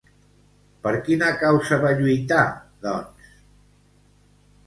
Per 0.85 0.93
quina 1.09 1.27
causa 1.43 1.77
va 1.83 1.91
lluitar, 1.99 2.41
doncs? 2.87 3.29